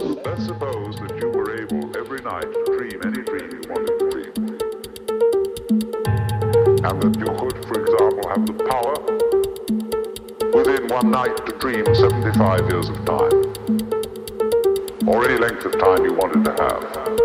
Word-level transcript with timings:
Let's 0.00 0.46
suppose 0.46 0.96
that 0.96 1.18
you 1.20 1.28
were 1.28 1.60
able 1.60 1.94
every 1.94 2.22
night 2.22 2.50
to 2.50 2.64
dream 2.64 3.00
any 3.04 3.22
dream 3.22 3.50
you 3.52 3.60
wanted 3.68 3.98
to 3.98 4.08
dream. 4.08 4.32
And 6.82 7.02
that 7.02 7.14
you 7.20 7.26
could, 7.36 7.64
for 7.66 7.76
example, 7.82 8.24
have 8.30 8.46
the 8.46 8.54
power 8.64 8.96
within 10.54 10.88
one 10.88 11.10
night 11.10 11.36
to 11.44 11.52
dream 11.58 11.84
75 11.94 12.70
years 12.70 12.88
of 12.88 12.96
time. 13.04 13.52
Or 15.06 15.28
any 15.28 15.38
length 15.38 15.66
of 15.66 15.78
time 15.78 16.06
you 16.06 16.14
wanted 16.14 16.46
to 16.46 16.52
have. 16.52 17.19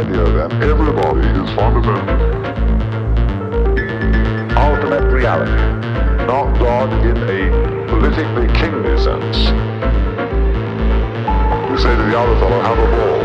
Idea, 0.00 0.24
then, 0.24 0.62
everybody 0.62 1.26
is 1.28 1.50
fundamental. 1.54 2.08
Ultimate 4.56 5.12
reality, 5.12 5.52
not 6.26 6.58
God 6.58 6.90
in 7.04 7.16
a 7.18 7.86
politically 7.88 8.48
kingly 8.58 8.96
sense. 8.96 9.36
You 11.68 11.76
say 11.76 11.94
to 11.96 12.02
the 12.02 12.18
other 12.18 12.36
fellow, 12.40 12.60
have 12.62 12.78
a 12.78 12.88
ball. 12.96 13.20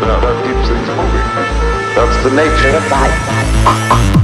That, 0.00 0.20
that 0.24 0.36
keeps 0.44 0.64
things 0.68 0.88
moving. 0.96 1.28
That's 1.94 2.16
the 2.24 2.30
nature 2.34 2.76
of 2.76 2.84
life. 2.90 4.23